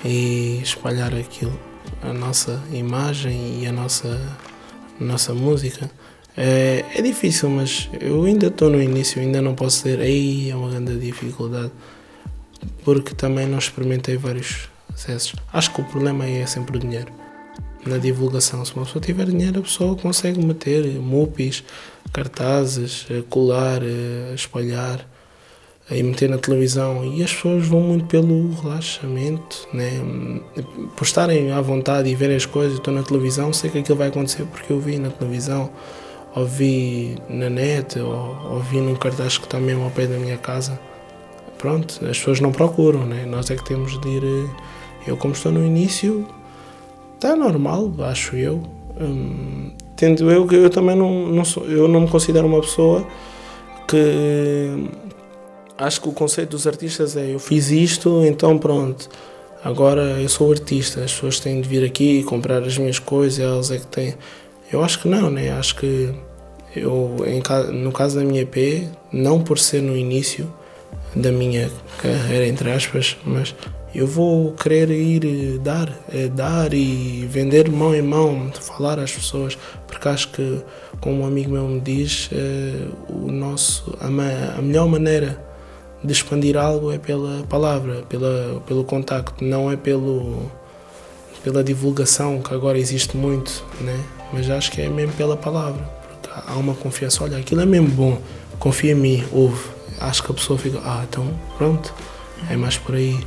E 0.06 0.60
espalhar 0.62 1.14
aquilo, 1.16 1.60
a 2.02 2.14
nossa 2.14 2.62
imagem 2.72 3.64
e 3.64 3.68
a 3.68 3.72
nossa, 3.72 4.22
a 5.02 5.04
nossa 5.04 5.34
música. 5.34 5.90
É, 6.38 6.86
é 6.94 7.02
difícil, 7.02 7.50
mas 7.50 7.90
eu 8.00 8.24
ainda 8.24 8.48
estou 8.48 8.70
no 8.70 8.82
início, 8.82 9.22
ainda 9.22 9.42
não 9.42 9.56
posso 9.56 9.84
dizer, 9.84 10.00
aí 10.00 10.50
é 10.50 10.56
uma 10.56 10.70
grande 10.70 10.98
dificuldade, 11.00 11.72
porque 12.84 13.16
também 13.16 13.48
não 13.48 13.58
experimentei 13.58 14.16
vários 14.18 14.70
acessos. 14.94 15.36
Acho 15.52 15.74
que 15.74 15.82
o 15.82 15.86
problema 15.86 16.26
é 16.26 16.46
sempre 16.46 16.78
o 16.78 16.80
dinheiro. 16.80 17.12
Na 17.86 17.98
divulgação, 17.98 18.64
se 18.66 18.76
uma 18.76 18.86
pessoa 18.86 19.04
tiver 19.04 19.26
dinheiro, 19.26 19.60
a 19.60 19.64
pessoa 19.64 19.96
consegue 19.96 20.44
meter 20.44 20.86
mupis, 21.00 21.64
cartazes, 22.12 23.06
eh, 23.10 23.24
colar, 23.30 23.82
eh, 23.84 24.34
espalhar 24.34 25.08
e 25.89 26.01
meter 26.01 26.30
na 26.30 26.38
televisão. 26.38 27.04
E 27.06 27.24
as 27.24 27.34
pessoas 27.34 27.68
vão 27.68 27.82
muito 27.82 28.06
pelo 28.06 28.54
relaxamento, 28.62 29.68
né? 29.74 29.92
por 30.96 31.04
estarem 31.04 31.51
à 31.51 31.62
vontade 31.62 32.10
e 32.10 32.15
verem 32.15 32.36
as 32.36 32.46
coisas. 32.46 32.77
Estou 32.77 32.94
na 32.94 33.04
televisão, 33.04 33.54
sei 33.54 33.70
que 33.70 33.80
aquilo 33.80 33.98
vai 33.98 34.08
acontecer 34.08 34.46
porque 34.46 34.72
eu 34.72 34.80
vi 34.80 34.98
na 34.98 35.10
televisão, 35.10 35.70
ou 36.36 36.46
vi 36.46 37.18
na 37.30 37.50
net, 37.50 38.00
ou, 38.00 38.38
ou 38.51 38.60
vi 38.60 38.80
num 38.80 38.96
cartaz 38.96 39.38
que 39.38 39.46
está 39.46 39.60
mesmo 39.60 39.84
ao 39.84 39.92
pé 39.92 40.08
da 40.08 40.18
minha 40.18 40.38
casa. 40.38 40.80
Pronto, 41.58 42.06
as 42.06 42.18
pessoas 42.18 42.39
não 42.39 42.51
procuram, 42.51 43.06
né? 43.06 43.25
nós 43.25 43.50
é 43.50 43.56
que 43.56 43.63
temos 43.63 44.00
de 44.01 44.10
ir 44.10 44.24
eh, 44.24 44.50
eu, 45.08 45.15
como 45.15 45.34
estou 45.34 45.51
no 45.51 45.63
início, 45.63 46.27
está 47.15 47.36
normal, 47.36 47.92
acho 48.00 48.36
eu. 48.36 48.62
Hum, 49.00 49.72
tendo 49.96 50.30
eu 50.30 50.50
eu 50.51 50.70
também 50.70 50.96
não, 50.96 51.27
não 51.27 51.46
sou, 51.46 51.65
eu 51.65 51.88
não 51.88 52.01
me 52.01 52.08
considero 52.08 52.48
uma 52.48 52.62
pessoa 52.62 53.06
que 53.88 54.89
acho 55.77 56.01
que 56.01 56.10
o 56.10 56.12
conceito 56.12 56.51
dos 56.51 56.67
artistas 56.67 57.15
é 57.15 57.34
eu 57.34 57.39
fiz 57.39 57.70
isto, 57.70 58.24
então 58.25 58.58
pronto, 58.58 59.10
agora 59.63 60.22
eu 60.22 60.29
sou 60.29 60.51
artista, 60.51 61.03
as 61.03 61.13
pessoas 61.13 61.39
têm 61.39 61.62
de 61.62 61.67
vir 61.67 61.84
aqui 61.84 62.24
comprar 62.24 62.63
as 62.63 62.77
minhas 62.77 63.00
coisas, 63.00 63.39
elas 63.39 63.72
é 63.72 63.77
que 63.77 63.88
têm. 63.88 64.15
Eu 64.72 64.84
acho 64.84 65.00
que 65.00 65.08
não, 65.08 65.29
né? 65.29 65.51
Acho 65.51 65.75
que 65.75 66.13
eu, 66.75 67.15
em, 67.25 67.41
no 67.74 67.91
caso 67.91 68.17
da 68.17 68.25
minha 68.25 68.41
EP, 68.41 68.88
não 69.12 69.41
por 69.41 69.60
ser 69.60 69.82
no 69.82 69.96
início 69.96 70.51
da 71.15 71.32
minha 71.32 71.72
carreira, 72.01 72.46
entre 72.48 72.72
aspas, 72.72 73.15
mas 73.24 73.55
eu 73.96 74.05
vou 74.05 74.51
querer 74.51 74.89
ir 74.91 75.25
eh, 75.25 75.58
dar, 75.60 75.89
é, 76.13 76.27
dar 76.27 76.74
e 76.74 77.25
vender 77.29 77.72
mão 77.72 77.96
em 77.96 78.01
mão, 78.01 78.51
falar 78.53 79.00
às 79.00 79.13
pessoas, 79.13 79.58
porque 79.88 80.10
acho 80.10 80.27
que, 80.32 80.62
como 81.00 81.22
um 81.22 81.25
amigo 81.25 81.51
meu 81.51 81.65
me 81.65 81.79
diz, 81.79 82.29
é, 82.34 82.88
o 83.08 83.32
nosso, 83.32 83.98
a, 84.01 84.08
a, 84.58 84.62
melhor 84.62 84.89
maneira 84.89 85.45
de 86.06 86.14
expandir 86.14 86.58
algo 86.58 86.92
é 86.92 86.98
pela 86.98 87.44
palavra, 87.44 88.04
pela, 88.08 88.62
pelo 88.68 88.84
contacto, 88.84 89.44
não 89.44 89.72
é 89.72 89.76
pelo, 89.76 90.52
pela 91.44 91.64
divulgação, 91.64 92.42
que 92.42 92.54
agora 92.54 92.78
existe 92.78 93.18
muito, 93.18 93.64
né? 93.82 94.00
mas 94.32 94.50
acho 94.50 94.72
que 94.72 94.82
é 94.82 94.90
mesmo 94.90 95.14
pela 95.14 95.38
palavra, 95.38 95.82
porque 96.22 96.30
há 96.48 96.56
uma 96.56 96.76
confiança, 96.76 97.24
olha, 97.24 97.38
aquilo 97.38 97.62
é 97.62 97.66
mesmo 97.66 97.90
bom, 97.90 98.22
confia 98.60 98.92
em 98.92 98.96
mim, 98.96 99.24
ouve. 99.32 99.76
Acho 100.00 100.24
que 100.24 100.32
a 100.32 100.36
pessoa 100.36 100.60
fica, 100.60 100.80
ah, 100.84 101.06
então 101.10 101.26
pronto, 101.58 101.94
é 102.50 102.58
mais 102.58 102.78
por 102.78 102.96
aí. 102.96 103.18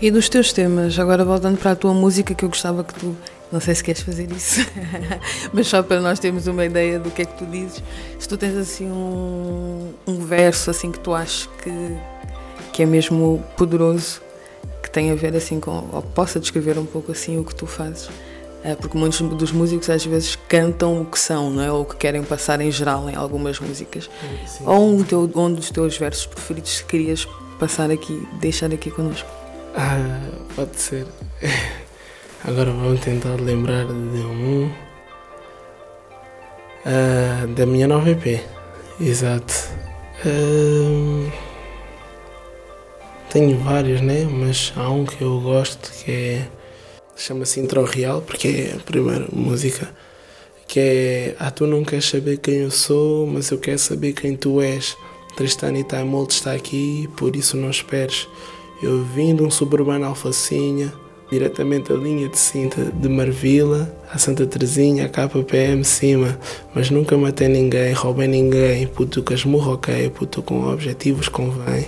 E 0.00 0.10
dos 0.10 0.28
teus 0.28 0.52
temas, 0.52 0.98
agora 0.98 1.24
voltando 1.24 1.58
para 1.58 1.72
a 1.72 1.76
tua 1.76 1.94
música, 1.94 2.34
que 2.34 2.44
eu 2.44 2.48
gostava 2.48 2.82
que 2.82 2.94
tu, 2.94 3.16
não 3.50 3.60
sei 3.60 3.74
se 3.74 3.82
queres 3.82 4.02
fazer 4.02 4.30
isso, 4.30 4.60
mas 5.52 5.66
só 5.66 5.82
para 5.82 6.00
nós 6.00 6.18
termos 6.18 6.46
uma 6.46 6.64
ideia 6.64 6.98
do 6.98 7.10
que 7.10 7.22
é 7.22 7.24
que 7.24 7.34
tu 7.38 7.46
dizes, 7.46 7.82
se 8.18 8.28
tu 8.28 8.36
tens 8.36 8.56
assim 8.56 8.90
um, 8.90 9.92
um 10.06 10.24
verso 10.24 10.70
assim 10.70 10.92
que 10.92 11.00
tu 11.00 11.14
achas 11.14 11.48
que, 11.62 11.96
que 12.72 12.82
é 12.82 12.86
mesmo 12.86 13.42
poderoso, 13.56 14.20
que 14.82 14.90
tem 14.90 15.10
a 15.10 15.14
ver 15.14 15.34
assim 15.34 15.60
com, 15.60 15.88
ou 15.92 16.02
possa 16.02 16.38
descrever 16.38 16.78
um 16.78 16.86
pouco 16.86 17.12
assim 17.12 17.38
o 17.38 17.44
que 17.44 17.54
tu 17.54 17.66
fazes, 17.66 18.10
É, 18.64 18.74
porque 18.74 18.98
muitos 18.98 19.20
dos 19.20 19.52
músicos 19.52 19.88
às 19.88 20.04
vezes 20.04 20.36
cantam 20.48 21.00
o 21.00 21.04
que 21.04 21.18
são, 21.18 21.48
não 21.48 21.62
é? 21.62 21.70
Ou 21.70 21.82
o 21.82 21.84
que 21.84 21.94
querem 21.94 22.24
passar 22.24 22.60
em 22.60 22.72
geral 22.72 23.08
em 23.08 23.14
algumas 23.14 23.60
músicas. 23.60 24.10
Sim. 24.46 24.64
Ou 24.66 24.96
um, 24.96 25.04
teu, 25.04 25.30
um 25.36 25.54
dos 25.54 25.70
teus 25.70 25.96
versos 25.96 26.26
preferidos 26.26 26.80
que 26.80 26.88
querias 26.88 27.24
passar 27.60 27.88
aqui, 27.88 28.26
deixar 28.40 28.72
aqui 28.72 28.90
connosco. 28.90 29.28
Ah, 29.76 30.28
pode 30.56 30.76
ser. 30.80 31.06
Agora 32.44 32.70
vamos 32.70 33.00
tentar 33.00 33.34
lembrar 33.40 33.84
de 33.86 33.92
um. 33.92 34.70
Ah, 36.86 37.46
da 37.56 37.66
minha 37.66 37.88
nova 37.88 38.08
EP. 38.10 38.40
Exato. 39.00 39.52
Ah, 40.24 41.30
tenho 43.30 43.58
vários, 43.58 44.00
né? 44.00 44.24
Mas 44.24 44.72
há 44.76 44.88
um 44.88 45.04
que 45.04 45.20
eu 45.20 45.40
gosto 45.40 45.90
que 46.04 46.12
é. 46.12 46.48
Chama-se 47.16 47.58
Intro 47.58 47.82
Real, 47.84 48.22
porque 48.22 48.46
é 48.48 48.76
a 48.76 48.84
primeira 48.84 49.26
música. 49.32 49.92
Que 50.68 50.80
é. 50.80 51.36
Ah, 51.40 51.50
tu 51.50 51.66
não 51.66 51.82
queres 51.84 52.04
saber 52.04 52.36
quem 52.38 52.58
eu 52.58 52.70
sou, 52.70 53.26
mas 53.26 53.50
eu 53.50 53.58
quero 53.58 53.80
saber 53.80 54.12
quem 54.12 54.36
tu 54.36 54.60
és. 54.60 54.96
Tristana 55.36 55.78
e 55.78 55.84
Time 55.84 56.26
está 56.28 56.52
aqui, 56.52 57.08
por 57.16 57.34
isso 57.34 57.56
não 57.56 57.70
esperes. 57.70 58.28
Eu 58.80 59.02
vim 59.02 59.34
de 59.34 59.42
um 59.42 59.50
suburbano 59.50 60.06
Alfacinha, 60.06 60.92
diretamente 61.30 61.92
da 61.92 61.98
linha 61.98 62.28
de 62.28 62.38
cinta 62.38 62.84
de 62.84 63.08
Marvila 63.08 63.88
a 64.10 64.18
Santa 64.18 64.46
Terezinha, 64.46 65.04
a 65.04 65.08
KPM 65.08 65.84
cima, 65.84 66.38
mas 66.74 66.90
nunca 66.90 67.16
matei 67.16 67.48
ninguém, 67.48 67.92
roubei 67.92 68.26
ninguém, 68.26 68.86
puto 68.86 69.22
que 69.22 69.34
esmurro 69.34 69.74
ok, 69.74 70.10
puto 70.10 70.42
com 70.42 70.66
objetivos 70.66 71.28
convém. 71.28 71.86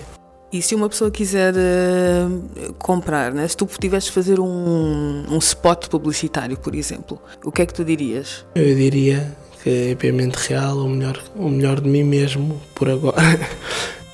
E 0.52 0.60
se 0.60 0.74
uma 0.74 0.88
pessoa 0.88 1.10
quiser 1.10 1.54
uh, 1.54 2.72
comprar, 2.74 3.32
né? 3.32 3.46
se 3.46 3.56
tu 3.56 3.66
tivesses 3.66 4.08
de 4.08 4.14
fazer 4.14 4.40
um, 4.40 5.24
um 5.30 5.38
spot 5.38 5.88
publicitário, 5.88 6.58
por 6.58 6.74
exemplo, 6.74 7.20
o 7.44 7.52
que 7.52 7.62
é 7.62 7.66
que 7.66 7.72
tu 7.72 7.84
dirias? 7.84 8.44
Eu 8.54 8.74
diria 8.74 9.34
que 9.62 9.70
é 9.70 9.90
EP 9.90 10.02
Mente 10.12 10.36
Real, 10.48 10.76
o 10.78 10.88
melhor, 10.88 11.22
o 11.36 11.48
melhor 11.48 11.80
de 11.80 11.88
mim 11.88 12.02
mesmo, 12.02 12.60
por 12.74 12.90
agora. 12.90 13.22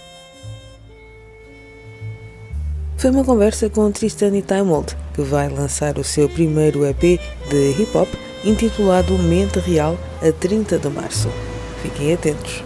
Foi 2.99 3.11
uma 3.11 3.25
conversa 3.25 3.69
com 3.69 3.93
Tristan 3.93 4.35
e 4.39 4.43
que 5.15 5.21
vai 5.21 5.51
lançar 5.51 5.99
o 5.99 6.05
seu 6.05 6.31
primeiro 6.31 6.85
EP 6.87 7.21
de 7.51 7.71
hip 7.79 7.95
hop 7.95 8.09
intitulado 8.43 9.19
Mente 9.19 9.59
Real 9.59 9.99
a 10.23 10.33
30 10.33 10.79
de 10.79 10.89
março. 10.89 11.29
Fiquem 11.83 12.15
atentos. 12.15 12.65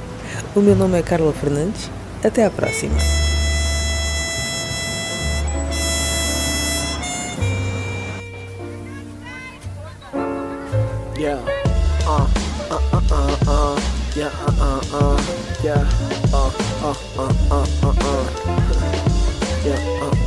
O 0.54 0.60
meu 0.60 0.76
nome 0.76 0.98
é 0.98 1.02
Carla 1.02 1.32
Fernandes. 1.32 1.90
Até 2.22 2.44
à 2.44 2.50
próxima. 2.50 2.94
Yeah. 11.18 11.42
Uh, 12.06 12.26
uh, 12.70 12.78
uh, 12.92 13.02
uh, 13.10 13.50
uh. 13.50 13.80
Yeah, 14.16 14.32
uh, 14.46 14.62
uh, 14.62 14.96
uh. 14.96 15.16
Yeah. 15.62 15.84
Uh, 16.32 16.50
uh, 16.82 16.94
uh, 17.18 17.34
uh, 17.50 17.88
uh. 17.88 19.00
Yeah, 19.62 19.76
uh, 20.00 20.19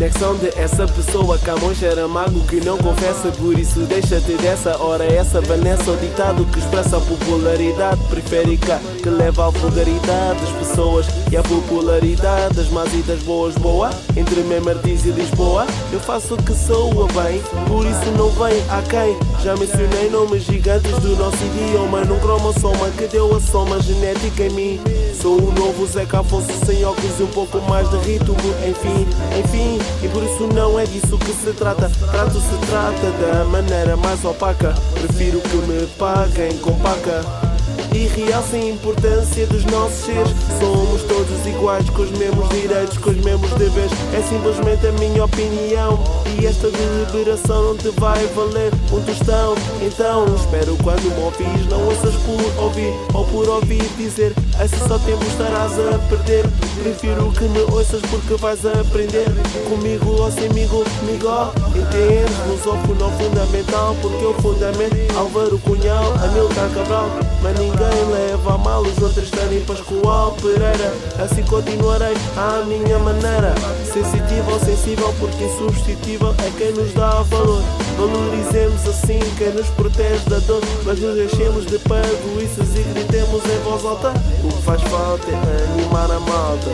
Conexão 0.00 0.34
de 0.34 0.48
essa 0.58 0.88
pessoa 0.88 1.38
Camões 1.40 1.82
era 1.82 2.08
mago 2.08 2.40
que 2.46 2.56
não 2.64 2.78
confessa 2.78 3.30
Por 3.32 3.58
isso 3.58 3.80
deixa-te 3.80 4.32
dessa 4.32 4.78
hora. 4.82 5.04
Essa 5.04 5.42
Vanessa, 5.42 5.90
o 5.90 5.96
ditado 5.98 6.46
que 6.46 6.58
expressa 6.58 6.96
a 6.96 7.00
popularidade 7.00 8.00
periférica 8.08 8.80
Que 9.02 9.08
leva 9.08 9.46
à 9.46 9.50
vulgaridade 9.50 10.40
das 10.40 10.50
pessoas 10.50 11.06
E 11.32 11.36
à 11.36 11.42
popularidade 11.42 12.54
das 12.54 12.68
más 12.68 12.92
e 12.92 13.02
das 13.02 13.22
boas 13.22 13.54
Boa, 13.54 13.88
entre 14.14 14.42
Mem 14.42 14.60
Martins 14.60 15.06
e 15.06 15.10
Lisboa 15.10 15.66
Eu 15.90 15.98
faço 16.00 16.34
o 16.34 16.36
que 16.36 16.52
soa 16.52 17.06
bem 17.06 17.40
Por 17.66 17.86
isso 17.86 18.10
não 18.18 18.28
vem 18.30 18.62
a 18.68 18.82
quem? 18.82 19.16
Já 19.42 19.56
mencionei 19.56 20.10
nomes 20.10 20.42
gigantes 20.42 20.92
do 20.98 21.16
nosso 21.16 21.38
idioma 21.44 22.04
Num 22.04 22.20
cromossoma 22.20 22.90
que 22.90 23.06
deu 23.06 23.34
a 23.34 23.40
soma 23.40 23.80
genética 23.80 24.44
em 24.44 24.50
mim. 24.50 24.80
Sou 25.20 25.38
o 25.38 25.52
novo 25.52 25.86
Zeca 25.86 26.20
Afonso 26.20 26.52
sem 26.64 26.84
óculos 26.84 27.18
e 27.18 27.22
um 27.22 27.28
pouco 27.28 27.58
mais 27.62 27.88
de 27.90 27.96
ritmo 27.98 28.36
Enfim, 28.68 29.06
enfim, 29.38 29.78
e 30.02 30.08
por 30.08 30.22
isso 30.22 30.46
não 30.54 30.78
é 30.78 30.84
disso 30.84 31.16
que 31.18 31.32
se 31.32 31.52
trata. 31.52 31.90
Trato-se 32.10 32.66
trata 32.68 33.10
da 33.20 33.44
maneira 33.44 33.96
mais 33.96 34.24
opaca. 34.24 34.74
Prefiro 34.92 35.40
que 35.40 35.56
me 35.56 35.86
paguem 35.98 36.56
com 36.58 36.74
paca 36.78 37.49
e 37.94 38.06
realcem 38.06 38.62
a 38.62 38.74
importância 38.74 39.46
dos 39.46 39.64
nossos 39.66 40.04
seres. 40.04 40.30
Somos 40.58 41.02
todos 41.02 41.46
iguais, 41.46 41.88
com 41.90 42.02
os 42.02 42.10
mesmos 42.12 42.48
direitos, 42.50 42.98
com 42.98 43.10
os 43.10 43.16
mesmos 43.18 43.50
deveres. 43.52 43.92
É 44.14 44.22
simplesmente 44.22 44.86
a 44.86 44.92
minha 44.92 45.24
opinião. 45.24 45.98
E 46.38 46.46
esta 46.46 46.70
deliberação 46.70 47.62
não 47.62 47.76
te 47.76 47.90
vai 47.90 48.24
valer 48.28 48.72
um 48.92 49.00
tostão. 49.02 49.54
Então, 49.82 50.24
espero 50.34 50.76
quando 50.82 51.02
me 51.02 51.22
ouvis, 51.22 51.66
não 51.68 51.84
ouças 51.86 52.14
por 52.22 52.62
ouvir 52.62 52.92
ou 53.14 53.24
por 53.26 53.48
ouvir 53.48 53.82
dizer. 53.96 54.32
Assim 54.58 54.78
só 54.88 54.98
tempo 54.98 55.24
estarás 55.24 55.72
a 55.78 55.98
perder. 56.08 56.44
Prefiro 56.82 57.30
que 57.32 57.44
me 57.44 57.60
ouças 57.72 58.00
porque 58.10 58.34
vais 58.34 58.64
aprender. 58.64 59.26
Comigo 59.68 60.22
ou 60.22 60.30
semigo, 60.30 60.84
comigo, 60.98 61.52
entendes? 61.76 62.36
Lusófono 62.48 63.10
fundamental, 63.18 63.96
porque 64.00 64.24
o 64.24 64.34
fundamento 64.34 65.00
Álvaro 65.16 65.58
Cunhal, 65.58 66.12
Amilcar 66.24 66.70
Cabral. 66.70 67.10
Mas 67.42 67.58
ninguém 67.80 68.12
leva 68.12 68.54
a 68.54 68.58
mal 68.58 68.82
os 68.82 68.98
outros 68.98 69.30
terem 69.30 69.64
Pascoal 69.64 70.32
Pereira. 70.32 70.92
Assim 71.18 71.42
continuarei 71.44 72.14
à 72.36 72.62
minha 72.64 72.98
maneira. 72.98 73.54
Sensitivo 73.84 74.52
ou 74.52 74.60
sensível, 74.60 75.14
porque 75.18 75.44
insubstituível 75.44 76.34
é 76.38 76.50
quem 76.58 76.72
nos 76.72 76.92
dá 76.92 77.22
valor. 77.22 77.62
Valorizemos 77.96 78.86
assim 78.86 79.18
quem 79.38 79.52
nos 79.52 79.68
protege 79.68 80.28
da 80.28 80.38
dor. 80.40 80.62
Mas 80.84 81.00
nos 81.00 81.14
deixemos 81.14 81.66
de 81.66 81.78
pagoices 81.78 82.76
e 82.76 82.82
gritemos 82.92 83.42
em 83.44 83.58
voz 83.64 83.84
alta. 83.84 84.12
O 84.44 84.48
que 84.48 84.62
faz 84.62 84.82
falta 84.82 85.30
é 85.30 85.72
animar 85.72 86.10
a 86.10 86.20
malta. 86.20 86.70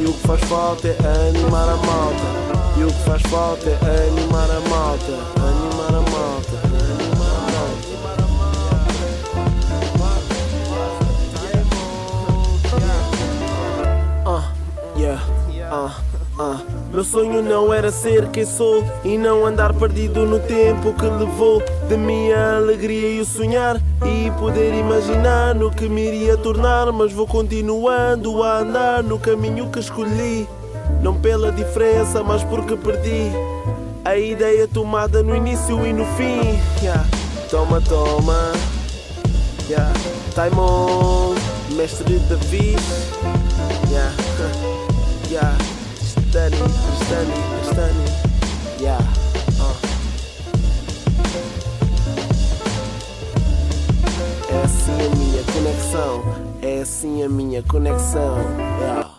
E 0.00 0.04
o 0.04 0.12
que 0.12 0.26
faz 0.26 0.40
falta 0.42 0.88
é 0.88 1.28
animar 1.28 1.68
a 1.68 1.76
malta. 1.76 2.54
E 2.76 2.84
o 2.84 2.86
que 2.86 3.02
faz 3.04 3.22
falta 3.22 3.70
é 3.70 4.08
animar 4.08 4.50
a 4.50 4.60
malta. 4.68 5.43
Meu 16.94 17.02
sonho 17.02 17.42
não 17.42 17.74
era 17.74 17.90
ser 17.90 18.28
quem 18.28 18.46
sou 18.46 18.84
e 19.04 19.18
não 19.18 19.44
andar 19.44 19.74
perdido 19.74 20.24
no 20.24 20.38
tempo 20.38 20.92
que 20.92 21.04
levou 21.04 21.60
de 21.88 21.96
minha 21.96 22.58
alegria 22.58 23.10
e 23.10 23.20
o 23.20 23.24
sonhar 23.24 23.82
e 24.06 24.30
poder 24.38 24.72
imaginar 24.72 25.56
no 25.56 25.72
que 25.72 25.88
me 25.88 26.06
iria 26.06 26.36
tornar, 26.36 26.92
mas 26.92 27.12
vou 27.12 27.26
continuando 27.26 28.40
a 28.44 28.58
andar 28.58 29.02
no 29.02 29.18
caminho 29.18 29.68
que 29.70 29.80
escolhi, 29.80 30.48
não 31.02 31.14
pela 31.20 31.50
diferença, 31.50 32.22
mas 32.22 32.44
porque 32.44 32.76
perdi 32.76 33.32
a 34.04 34.16
ideia 34.16 34.68
tomada 34.68 35.20
no 35.20 35.34
início 35.34 35.84
e 35.84 35.92
no 35.92 36.04
fim. 36.14 36.56
Yeah. 36.80 37.04
Toma, 37.50 37.80
toma, 37.80 38.52
yeah. 39.68 39.92
time 40.32 40.54
mestre. 41.76 42.20
Yeah. 42.52 42.70
yeah. 43.90 44.23
Stani. 47.64 48.04
Yeah. 48.80 49.04
Uh. 49.60 49.74
É 54.50 54.62
assim 54.64 54.92
a 54.92 55.08
minha 55.16 55.42
conexão. 55.52 56.22
É 56.62 56.80
assim 56.80 57.22
a 57.22 57.28
minha 57.28 57.62
conexão. 57.62 58.36
Yeah. 58.80 59.14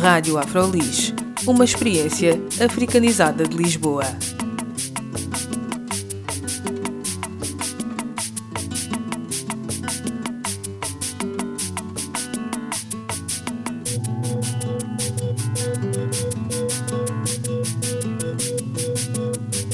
Rádio 0.00 0.38
Afrolis, 0.38 1.12
uma 1.46 1.64
experiência 1.64 2.40
africanizada 2.64 3.46
de 3.46 3.54
Lisboa. 3.54 4.04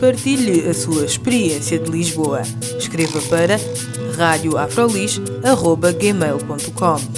Partilhe 0.07 0.69
a 0.69 0.73
sua 0.73 1.05
experiência 1.05 1.81
de 1.81 1.91
Lisboa. 1.91 2.43
Escreva 2.79 3.21
para 3.23 3.57
radioafrolis.gmail.com 4.17 7.16